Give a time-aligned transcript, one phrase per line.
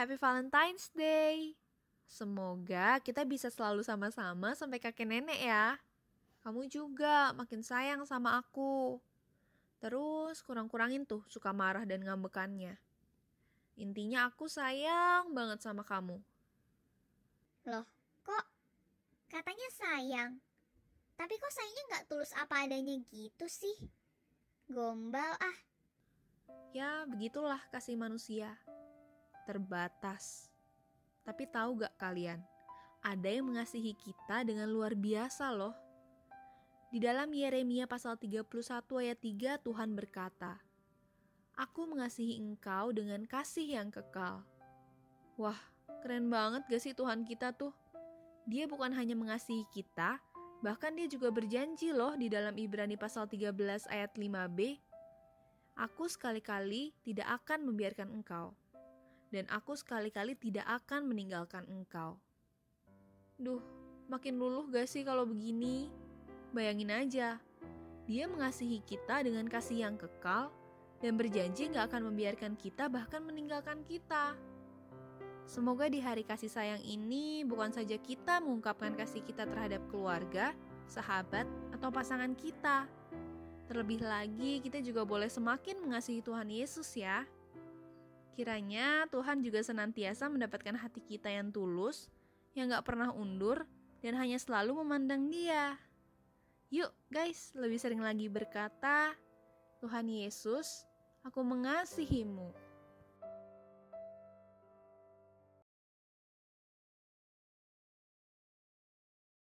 [0.00, 1.52] Happy Valentine's Day.
[2.08, 5.76] Semoga kita bisa selalu sama-sama sampai kakek nenek ya.
[6.40, 8.96] Kamu juga makin sayang sama aku.
[9.76, 12.80] Terus kurang-kurangin tuh suka marah dan ngambekannya.
[13.76, 16.16] Intinya aku sayang banget sama kamu.
[17.68, 17.84] Loh,
[18.24, 18.44] kok
[19.28, 20.40] katanya sayang?
[21.12, 23.76] Tapi kok sayangnya nggak tulus apa adanya gitu sih?
[24.64, 25.58] Gombal ah.
[26.72, 28.56] Ya, begitulah kasih manusia.
[29.48, 30.50] Terbatas.
[31.24, 32.40] Tapi tahu gak kalian,
[33.00, 35.72] ada yang mengasihi kita dengan luar biasa loh.
[36.90, 38.44] Di dalam Yeremia pasal 31
[39.00, 40.58] ayat 3 Tuhan berkata,
[41.54, 44.42] Aku mengasihi engkau dengan kasih yang kekal.
[45.36, 45.60] Wah,
[46.00, 47.72] keren banget gak sih Tuhan kita tuh?
[48.48, 50.18] Dia bukan hanya mengasihi kita,
[50.60, 54.80] bahkan dia juga berjanji loh di dalam Ibrani pasal 13 ayat 5b,
[55.80, 58.52] Aku sekali-kali tidak akan membiarkan engkau,
[59.30, 62.18] dan aku sekali-kali tidak akan meninggalkan engkau.
[63.40, 63.62] Duh,
[64.10, 65.88] makin luluh gak sih kalau begini?
[66.50, 67.38] Bayangin aja,
[68.04, 70.50] dia mengasihi kita dengan kasih yang kekal
[70.98, 74.34] dan berjanji gak akan membiarkan kita bahkan meninggalkan kita.
[75.46, 80.54] Semoga di hari kasih sayang ini bukan saja kita mengungkapkan kasih kita terhadap keluarga,
[80.86, 82.86] sahabat, atau pasangan kita,
[83.70, 87.22] Terlebih lagi, kita juga boleh semakin mengasihi Tuhan Yesus ya.
[88.40, 92.08] Kiranya Tuhan juga senantiasa mendapatkan hati kita yang tulus,
[92.56, 93.68] yang gak pernah undur,
[94.00, 95.76] dan hanya selalu memandang dia.
[96.72, 99.12] Yuk guys, lebih sering lagi berkata,
[99.84, 100.88] Tuhan Yesus,
[101.20, 102.48] aku mengasihimu.